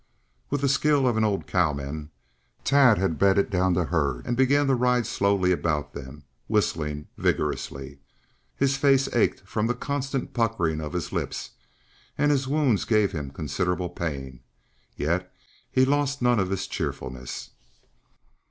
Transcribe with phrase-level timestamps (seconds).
[0.49, 2.09] With the skill of an old cowman
[2.63, 7.99] Tad had bedded down the herd and began to ride slowly about them, whistling vigorously.
[8.55, 11.51] His face ached from the constant puckering of his lips,
[12.17, 14.39] and his wounds gave him considerable pain.
[14.97, 15.31] Yet
[15.71, 17.51] he lost none of his cheerfulness.